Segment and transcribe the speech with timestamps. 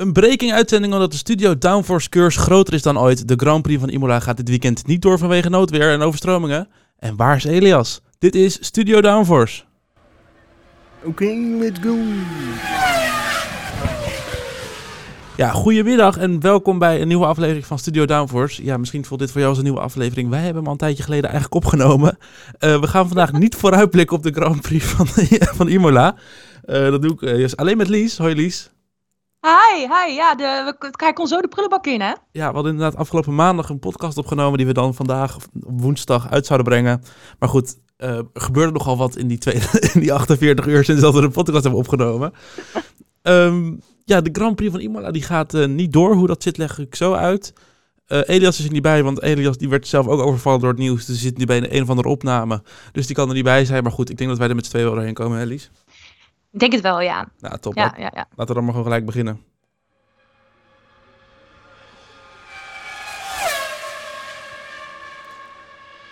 [0.00, 3.28] Een breaking uitzending omdat de studio Downforce curse groter is dan ooit.
[3.28, 6.68] De Grand Prix van Imola gaat dit weekend niet door vanwege noodweer en overstromingen.
[6.98, 8.00] En waar is Elias?
[8.18, 9.62] Dit is Studio Downforce.
[11.04, 11.24] Oké,
[11.58, 11.96] let's go.
[15.36, 18.64] Ja, goedemiddag en welkom bij een nieuwe aflevering van Studio Downforce.
[18.64, 20.28] Ja, misschien voelt dit voor jou als een nieuwe aflevering.
[20.28, 22.18] Wij hebben hem al een tijdje geleden eigenlijk opgenomen.
[22.60, 25.06] Uh, we gaan vandaag niet vooruitblikken op de Grand Prix van,
[25.58, 26.14] van Imola.
[26.64, 28.18] Uh, dat doe ik uh, alleen met Lies.
[28.18, 28.70] Hoi Lies.
[29.40, 30.14] Hi, hi.
[30.14, 32.12] Ja, de, we, hij kon zo de prullenbak in, hè?
[32.32, 36.46] Ja, we hadden inderdaad afgelopen maandag een podcast opgenomen die we dan vandaag woensdag uit
[36.46, 37.02] zouden brengen.
[37.38, 41.02] Maar goed, uh, er gebeurde nogal wat in die, tweede, in die 48 uur sinds
[41.02, 42.32] dat we de podcast hebben opgenomen.
[43.22, 46.14] um, ja, de Grand Prix van Imola die gaat uh, niet door.
[46.14, 47.52] Hoe dat zit leg ik zo uit.
[48.08, 50.78] Uh, Elias is er niet bij, want Elias die werd zelf ook overvallen door het
[50.78, 51.04] nieuws.
[51.04, 52.62] Dus zit nu bij een, een of andere opname.
[52.92, 53.82] Dus die kan er niet bij zijn.
[53.82, 55.70] Maar goed, ik denk dat wij er met z'n tweeën wel doorheen komen, Elias.
[56.52, 57.28] Ik denk het wel, ja.
[57.38, 57.74] Nou, top.
[57.74, 58.26] Ja, ja, ja.
[58.36, 59.40] Laten we dan maar gewoon gelijk beginnen.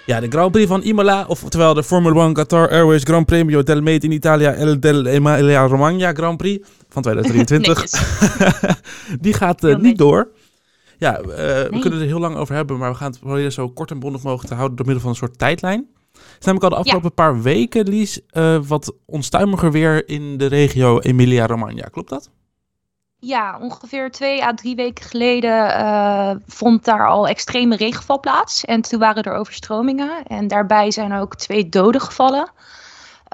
[0.09, 3.83] Ja, de Grand Prix van Imola, oftewel de Formula 1 Qatar Airways Grand Premio del
[3.83, 7.91] Mate in Italia El del Emilia Romagna Grand Prix van 2023.
[9.20, 10.28] Die gaat uh, niet door.
[10.98, 11.69] Ja, uh, nee.
[11.69, 13.98] we kunnen er heel lang over hebben, maar we gaan het proberen zo kort en
[13.98, 15.86] bondig mogelijk te houden door middel van een soort tijdlijn.
[16.39, 17.25] Het is namelijk al de afgelopen ja.
[17.25, 21.89] paar weken, Lies, uh, wat onstuimiger weer in de regio Emilia-Romagna.
[21.91, 22.31] Klopt dat?
[23.19, 28.64] Ja, ongeveer twee à drie weken geleden uh, vond daar al extreme regenval plaats.
[28.64, 30.22] En toen waren er overstromingen.
[30.27, 32.50] En daarbij zijn ook twee doden gevallen.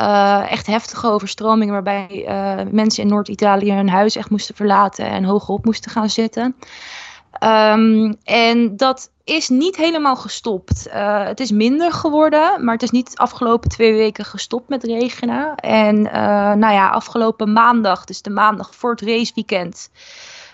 [0.00, 5.25] Uh, echt heftige overstromingen waarbij uh, mensen in Noord-Italië hun huis echt moesten verlaten en
[5.25, 6.56] hogerop moesten gaan zitten.
[7.40, 10.86] Um, en dat is niet helemaal gestopt.
[10.86, 14.84] Uh, het is minder geworden, maar het is niet de afgelopen twee weken gestopt met
[14.84, 15.54] regenen.
[15.54, 16.12] En uh,
[16.52, 19.91] nou ja, afgelopen maandag, dus de maandag voor het raceweekend,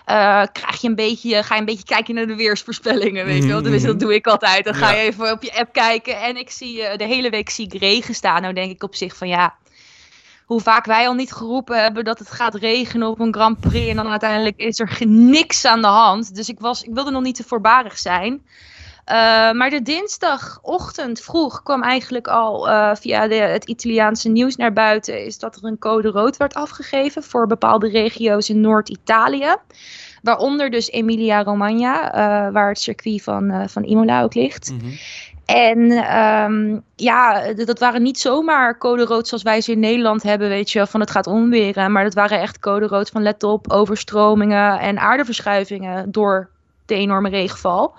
[0.07, 3.49] uh, krijg je een beetje, ga je een beetje kijken naar de weersvoorspellingen, weet je
[3.49, 3.61] wel.
[3.61, 4.63] Dus dat doe ik altijd.
[4.63, 7.65] Dan ga je even op je app kijken en ik zie de hele week zie
[7.65, 8.41] ik regen staan.
[8.41, 9.55] Nou denk ik op zich van ja,
[10.51, 13.89] hoe vaak wij al niet geroepen hebben dat het gaat regenen op een Grand Prix.
[13.89, 16.35] En dan uiteindelijk is er niks aan de hand.
[16.35, 18.31] Dus ik, was, ik wilde nog niet te voorbarig zijn.
[18.33, 25.25] Uh, maar de dinsdagochtend vroeg kwam eigenlijk al uh, via het Italiaanse nieuws naar buiten.
[25.25, 29.55] Is dat er een code rood werd afgegeven voor bepaalde regio's in Noord-Italië.
[30.21, 34.67] Waaronder dus Emilia-Romagna, uh, waar het circuit van, van Imola ook ligt.
[34.67, 34.97] -hmm.
[35.53, 40.49] En um, ja, dat waren niet zomaar code rood zoals wij ze in Nederland hebben,
[40.49, 41.91] weet je, van het gaat onweren.
[41.91, 46.49] Maar dat waren echt code rood van let op, overstromingen en aardeverschuivingen door
[46.85, 47.93] de enorme regenval.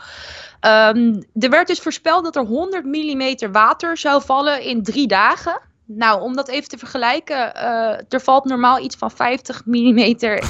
[0.61, 5.61] Um, er werd dus voorspeld dat er 100 mm water zou vallen in drie dagen.
[5.85, 9.99] Nou, om dat even te vergelijken, uh, er valt normaal iets van 50 mm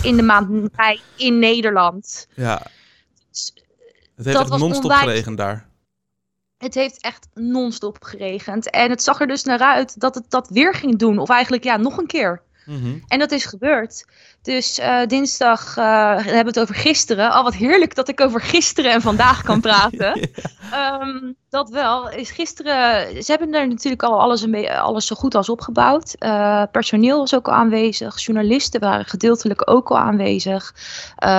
[0.03, 2.27] in de maand mei in Nederland.
[2.35, 2.63] Ja.
[3.31, 3.55] Dus,
[4.17, 5.71] het heeft non-stop geregend daar.
[6.63, 8.71] Het heeft echt non-stop geregend.
[8.71, 11.19] En het zag er dus naar uit dat het dat weer ging doen.
[11.19, 12.43] Of eigenlijk ja, nog een keer.
[12.67, 13.03] Mm -hmm.
[13.09, 14.05] En dat is gebeurd.
[14.43, 17.31] Dus uh, dinsdag uh, we hebben het over gisteren.
[17.31, 20.29] Al oh, wat heerlijk dat ik over gisteren en vandaag kan praten.
[20.71, 21.01] ja.
[21.01, 22.11] um, dat wel.
[22.11, 26.17] Is gisteren, ze hebben er natuurlijk al alles, een alles zo goed als opgebouwd.
[26.19, 28.19] Uh, personeel was ook al aanwezig.
[28.19, 30.75] Journalisten waren gedeeltelijk ook al aanwezig.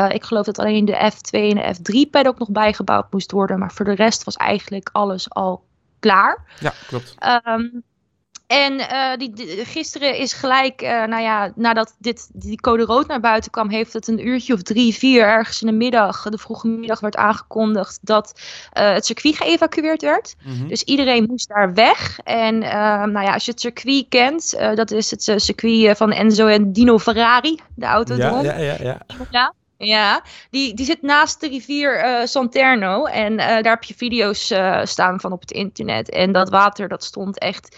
[0.10, 3.60] ik geloof dat alleen de F2 en de F3 paddock nog bijgebouwd moest worden.
[3.60, 5.64] Maar voor de rest was eigenlijk alles al
[6.00, 6.46] klaar.
[6.60, 7.16] Ja, klopt.
[7.46, 7.84] Um,
[8.54, 13.08] en uh, die, die, gisteren is gelijk, uh, nou ja, nadat dit, die code rood
[13.08, 16.38] naar buiten kwam, heeft het een uurtje of drie, vier ergens in de middag, de
[16.38, 18.34] vroege middag, werd aangekondigd dat
[18.78, 20.36] uh, het circuit geëvacueerd werd.
[20.44, 20.68] Mm -hmm.
[20.68, 22.20] Dus iedereen moest daar weg.
[22.20, 26.74] En nou ja, als je het circuit kent, dat is het circuit van Enzo en
[26.74, 28.44] Dino Ferrari, de autodroom.
[28.44, 28.84] Ja, ja, ja.
[28.84, 28.98] ja.
[29.32, 29.54] ja.
[29.78, 33.06] Ja, die, die zit naast de rivier uh, Santerno.
[33.06, 36.10] En uh, daar heb je video's uh, staan van op het internet.
[36.10, 37.78] En dat water, dat stond echt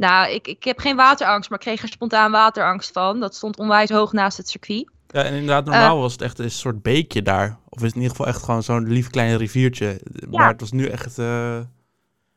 [0.00, 3.20] nou, ik, ik heb geen waterangst, maar ik kreeg er spontaan waterangst van.
[3.20, 4.90] Dat stond onwijs hoog naast het circuit.
[5.06, 7.58] Ja, en inderdaad, normaal uh, was het echt een soort beekje daar.
[7.68, 10.00] Of is het in ieder geval echt gewoon zo'n lief klein riviertje.
[10.30, 10.48] Maar ja.
[10.48, 11.58] het was nu echt uh.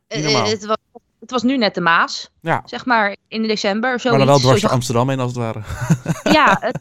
[0.08, 0.78] Het was,
[1.20, 2.62] het was nu net de Maas, ja.
[2.66, 4.00] zeg maar, in december.
[4.00, 5.62] Zoiets, maar dan wel dwars Amsterdam heen als het ware.
[6.24, 6.80] Ja, het,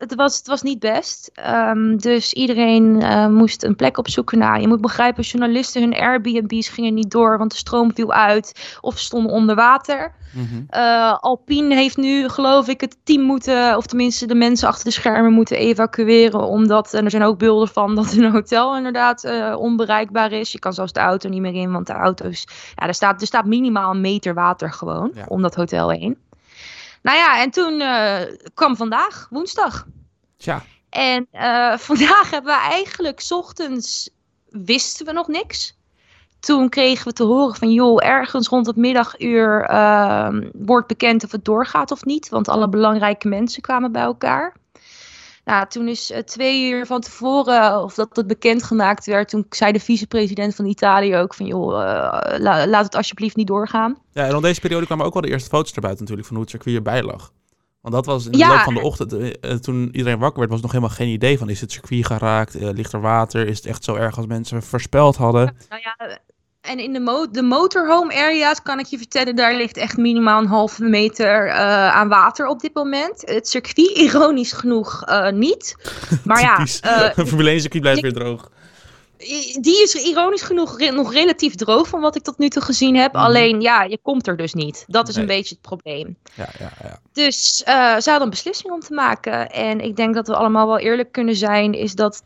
[0.00, 1.30] het, was, het was niet best.
[1.48, 4.38] Um, dus iedereen uh, moest een plek opzoeken.
[4.38, 8.78] Nou, je moet begrijpen, journalisten hun Airbnb's gingen niet door, want de stroom viel uit
[8.80, 10.14] of stonden onder water.
[10.32, 10.66] Mm -hmm.
[10.70, 14.90] uh, Alpine heeft nu, geloof ik, het team moeten, of tenminste de mensen achter de
[14.90, 16.46] schermen moeten evacueren.
[16.46, 20.52] Omdat, en er zijn ook beelden van, dat een hotel inderdaad uh, onbereikbaar is.
[20.52, 23.26] Je kan zelfs de auto niet meer in, want de auto's, ja, er staat, er
[23.26, 25.24] staat minimaal een meter water gewoon ja.
[25.28, 26.16] om dat hotel heen.
[27.02, 28.20] Nou ja, en toen uh,
[28.54, 29.86] kwam vandaag, woensdag.
[30.36, 30.62] Tja.
[30.90, 34.10] En uh, vandaag hebben we eigenlijk, s ochtends
[34.48, 35.78] wisten we nog niks.
[36.40, 41.32] Toen kregen we te horen van, joh, ergens rond het middaguur uh, wordt bekend of
[41.32, 42.28] het doorgaat of niet.
[42.28, 44.56] Want alle belangrijke mensen kwamen bij elkaar.
[45.50, 49.72] Nou, toen is uh, twee uur van tevoren, of dat het bekendgemaakt werd, toen zei
[49.72, 53.98] de vicepresident van Italië ook van, joh, uh, la, laat het alsjeblieft niet doorgaan.
[54.12, 56.44] Ja, en op deze periode kwamen ook wel de eerste foto's erbij natuurlijk van hoe
[56.44, 57.32] het circuit erbij lag.
[57.80, 58.48] Want dat was in de ja.
[58.48, 61.48] loop van de ochtend, uh, toen iedereen wakker werd, was nog helemaal geen idee van
[61.48, 65.16] is het circuit geraakt, ligt er water, is het echt zo erg als mensen voorspeld
[65.16, 65.42] hadden.
[65.42, 66.18] Ja, nou ja,
[66.70, 70.40] en in de, mo de motorhome area's kan ik je vertellen, daar ligt echt minimaal
[70.40, 71.54] een halve meter uh,
[71.96, 73.22] aan water op dit moment.
[73.24, 75.76] Het circuit, ironisch genoeg, uh, niet.
[76.24, 76.58] Maar ja.
[76.58, 78.50] Uh, Formule 1 circuit blijft weer droog.
[79.60, 82.96] Die is ironisch genoeg re nog relatief droog van wat ik tot nu toe gezien
[82.96, 83.12] heb.
[83.12, 83.20] Mm.
[83.20, 84.84] Alleen ja, je komt er dus niet.
[84.86, 85.24] Dat is nee.
[85.24, 86.16] een beetje het probleem.
[86.34, 87.00] Ja, ja, ja.
[87.12, 89.50] Dus ze hadden een beslissing om te maken.
[89.50, 92.22] En ik denk dat we allemaal wel eerlijk kunnen zijn, is dat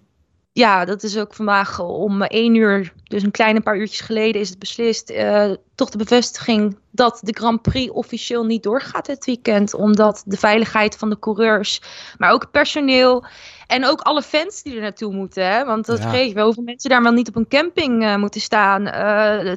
[0.54, 4.48] ja, dat is ook vandaag om één uur, dus een kleine paar uurtjes geleden, is
[4.48, 5.10] het beslist.
[5.10, 9.74] Uh, toch de bevestiging dat de Grand Prix officieel niet doorgaat het weekend.
[9.74, 11.80] Omdat de veiligheid van de coureurs,
[12.18, 13.24] maar ook personeel
[13.66, 15.46] en ook alle fans die er naartoe moeten.
[15.46, 15.64] Hè?
[15.64, 16.10] Want dat ja.
[16.10, 18.80] geeft wel hoeveel mensen daar wel niet op een camping uh, moeten staan.
[18.86, 19.54] Uh,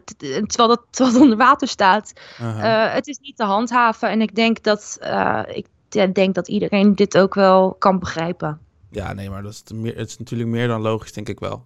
[0.47, 2.13] terwijl, dat, terwijl het onder water staat.
[2.37, 2.93] -huh.
[2.93, 4.09] het is niet te handhaven.
[4.09, 4.99] En ik denk dat,
[5.47, 5.67] ik
[6.13, 8.66] denk dat iedereen dit ook wel kan begrijpen.
[8.91, 11.65] Ja, nee, maar dat is, meer, het is natuurlijk meer dan logisch, denk ik wel.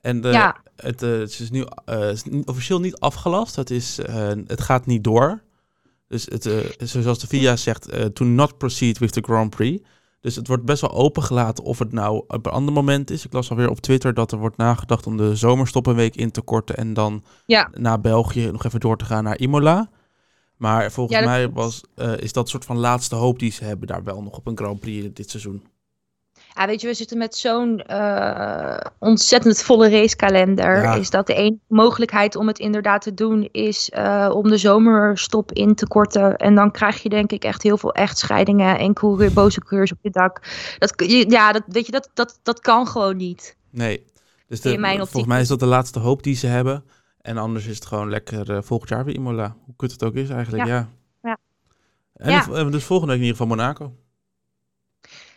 [0.00, 0.56] En de, ja.
[0.76, 3.56] het, uh, het, is nu uh, is officieel niet afgelast.
[3.56, 5.42] Het, is, uh, het gaat niet door.
[6.08, 6.48] Dus het,
[6.78, 9.84] zoals de VIA zegt, to not proceed with the Grand Prix.
[10.20, 13.24] Dus het wordt best wel opengelaten of het nou op een ander moment is.
[13.24, 16.30] Ik las alweer op Twitter dat er wordt nagedacht om de zomerstop een week in
[16.30, 16.76] te korten.
[16.76, 17.70] En dan ja.
[17.72, 19.90] naar België nog even door te gaan naar Imola.
[20.56, 21.80] Maar volgens ja, mij was,
[22.16, 24.80] is dat soort van laatste hoop die ze hebben daar wel nog op een Grand
[24.80, 25.66] Prix dit seizoen.
[26.56, 30.82] Ja, weet je, we zitten met zo'n uh, ontzettend volle racekalender.
[30.82, 30.94] Ja.
[30.94, 35.52] Is dat de enige mogelijkheid om het inderdaad te doen, is uh, om de zomerstop
[35.52, 36.36] in te korten.
[36.36, 39.98] En dan krijg je denk ik echt heel veel echtscheidingen en coureur, boze coureurs op
[40.02, 40.40] je dak.
[40.78, 43.56] Dat, ja, dat, weet je, dat, dat, dat kan gewoon niet.
[43.70, 44.04] Nee,
[44.46, 46.84] dus de, volgens mij is dat de laatste hoop die ze hebben.
[47.20, 49.56] En anders is het gewoon lekker uh, volgend jaar weer Imola.
[49.64, 50.88] Hoe kut het ook is eigenlijk, ja.
[51.22, 51.38] ja.
[52.12, 52.48] ja.
[52.52, 53.92] En dus volgende week in ieder geval Monaco.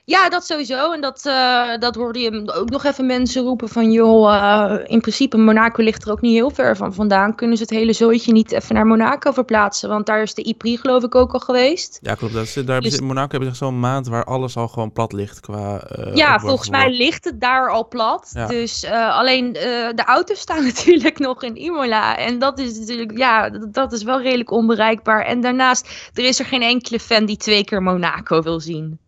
[0.09, 0.91] Ja, dat sowieso.
[0.91, 3.91] En dat, uh, dat hoorde je ook nog even mensen roepen van...
[3.91, 7.35] joh, uh, in principe Monaco ligt er ook niet heel ver van vandaan.
[7.35, 9.89] Kunnen ze het hele zooitje niet even naar Monaco verplaatsen?
[9.89, 12.00] Want daar is de IPRI geloof ik ook al geweest.
[12.01, 12.33] Ja, klopt.
[12.33, 12.97] Dat is, daar dus...
[12.97, 15.83] in Monaco hebben ze zo'n maand waar alles al gewoon plat ligt qua...
[15.97, 18.29] Uh, ja, volgens mij ligt het daar al plat.
[18.33, 18.47] Ja.
[18.47, 22.17] Dus alleen de auto's staan natuurlijk nog in Imola.
[22.17, 25.25] En dat is natuurlijk, ja, dat is wel redelijk onbereikbaar.
[25.25, 29.00] En daarnaast, er is er geen enkele fan die twee keer Monaco wil zien.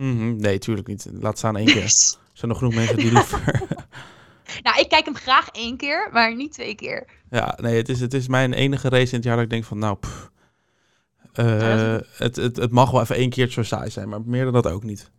[0.00, 0.36] Mm -hmm.
[0.36, 1.08] Nee, tuurlijk niet.
[1.12, 1.82] Laat staan één keer.
[1.82, 1.90] er
[2.32, 3.62] zijn nog genoeg mensen die liever...
[4.62, 7.06] nou, ik kijk hem graag één keer, maar niet twee keer.
[7.30, 9.64] Ja, nee, het is, het is mijn enige race in het jaar dat ik denk
[9.64, 10.30] van, nou, pff,
[11.34, 14.44] uh, ja, het, het, het mag wel even één keer zo saai zijn, maar meer
[14.44, 15.10] dan dat ook niet.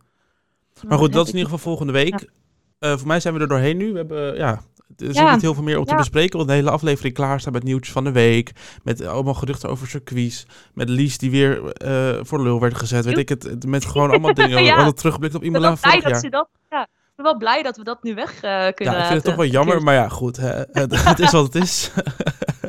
[0.86, 2.20] Maar goed, dat is in ieder geval volgende week.
[2.20, 2.90] Ja.
[2.90, 3.92] Uh, voor mij zijn we er doorheen nu.
[3.92, 4.62] We hebben, ja,
[4.96, 5.32] er is ja.
[5.32, 5.96] niet heel veel meer op te ja.
[5.96, 6.36] bespreken.
[6.36, 8.52] Want de hele aflevering klaar staat met nieuwtjes van de week.
[8.82, 10.46] Met allemaal geruchten over circuits.
[10.74, 13.04] Met Lies die weer uh, voor de lul werd gezet.
[13.04, 13.66] Weet ik het.
[13.66, 14.62] Met gewoon allemaal dingen.
[14.64, 14.70] ja.
[14.70, 16.30] We hadden teruggeblikt op Imola vorig jaar.
[16.30, 16.82] Dat, ja.
[16.82, 18.40] Ik ben wel blij dat we dat nu weg uh,
[18.74, 19.82] kunnen Ja, ik vind het toch wel jammer.
[19.82, 20.36] Maar ja, goed.
[20.72, 21.90] het, het is wat het is.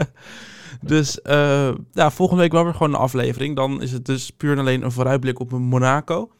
[0.81, 3.55] dus uh, ja, volgende week wel weer gewoon een aflevering.
[3.55, 6.31] Dan is het dus puur en alleen een vooruitblik op Monaco.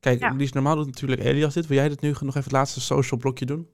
[0.00, 0.32] Kijk, ja.
[0.32, 1.66] Lies, normaal doet natuurlijk Elias dit.
[1.66, 3.68] Wil jij dit nu nog even het laatste social blokje doen?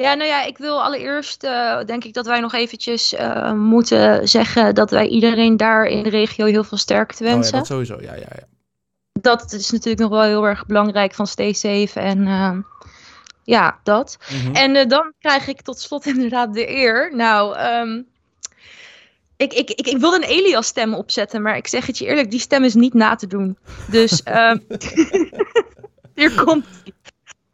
[0.00, 4.28] Ja, nou ja, ik wil allereerst uh, denk ik dat wij nog eventjes uh, moeten
[4.28, 7.44] zeggen dat wij iedereen daar in de regio heel veel sterkte wensen.
[7.44, 8.46] Oh ja, dat sowieso, ja, ja, ja.
[9.12, 12.56] Dat is natuurlijk nog wel heel erg belangrijk van stay safe en uh,
[13.44, 14.18] ja, dat.
[14.32, 14.54] Mm -hmm.
[14.54, 17.16] En dan krijg ik tot slot inderdaad de eer.
[17.16, 18.06] Nou, um,
[19.36, 22.30] ik, ik, ik, ik wilde een Elias stem opzetten, maar ik zeg het je eerlijk,
[22.30, 23.58] die stem is niet na te doen.
[23.90, 24.66] Dus um,
[26.14, 26.66] hier komt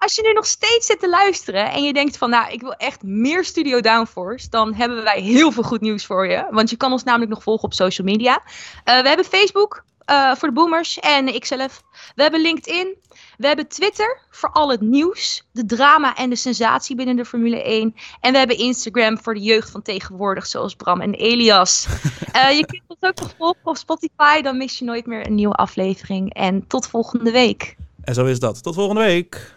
[0.05, 2.73] als je nu nog steeds zit te luisteren en je denkt van, nou, ik wil
[2.73, 6.47] echt meer Studio Downforce, dan hebben wij heel veel goed nieuws voor je.
[6.51, 8.43] Want je kan ons namelijk nog volgen op social media.
[8.85, 11.83] Uh, we hebben Facebook uh, voor de boomers en ikzelf.
[12.15, 12.95] We hebben LinkedIn.
[13.37, 17.63] We hebben Twitter voor al het nieuws, de drama en de sensatie binnen de Formule
[17.63, 17.95] 1.
[18.21, 21.87] En we hebben Instagram voor de jeugd van tegenwoordig, zoals Bram en Elias.
[22.35, 25.35] uh, je kunt ons ook nog volgen op Spotify, dan mis je nooit meer een
[25.35, 26.35] nieuwe aflevering.
[26.35, 27.77] En tot volgende week.
[28.05, 28.63] En zo is dat.
[28.63, 29.54] Tot volgende week.